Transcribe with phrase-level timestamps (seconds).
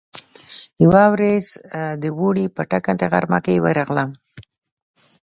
[0.83, 1.45] يوه ورځ
[2.01, 4.09] د اوړي په ټکنده غرمه کې ورغلم.